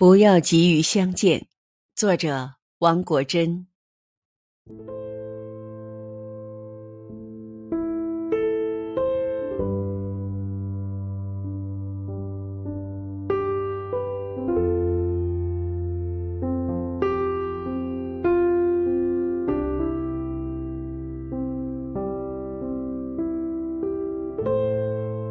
[0.00, 1.46] 不要急于相见，
[1.94, 3.66] 作者王国珍。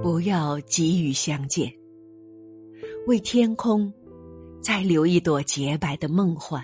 [0.03, 1.73] 不要急于相见，
[3.07, 3.91] 为天空
[4.61, 6.63] 再留一朵洁白的梦幻。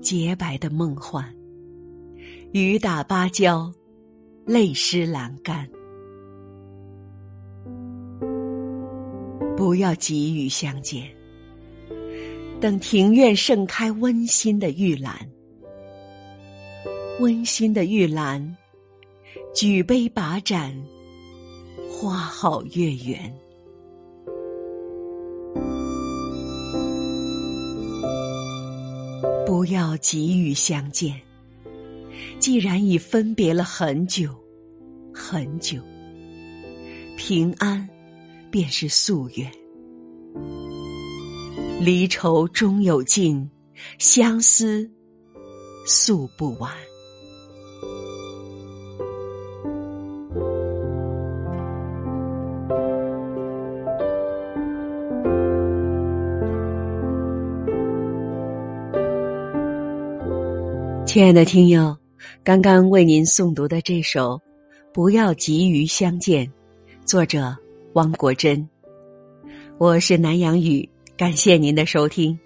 [0.00, 1.34] 洁白的梦幻，
[2.52, 3.72] 雨打芭蕉，
[4.44, 5.68] 泪湿栏杆。
[9.56, 11.02] 不要急于相见，
[12.60, 15.12] 等庭院盛开温馨的玉兰。
[17.20, 18.56] 温馨的玉兰，
[19.54, 20.72] 举杯把盏。
[21.90, 23.34] 花好月圆，
[29.56, 31.18] 不要急于相见。
[32.38, 34.28] 既然已分别了很久，
[35.14, 35.80] 很久，
[37.16, 37.88] 平安
[38.50, 39.50] 便是夙愿。
[41.80, 43.50] 离愁终有尽，
[43.98, 44.90] 相思
[45.86, 46.70] 诉不完。
[61.16, 61.96] 亲爱的听友，
[62.44, 64.34] 刚刚为您诵读的这首
[64.92, 66.46] 《不要急于相见》，
[67.06, 67.56] 作者
[67.94, 68.68] 汪国真。
[69.78, 70.86] 我是南阳雨，
[71.16, 72.38] 感谢您的收听。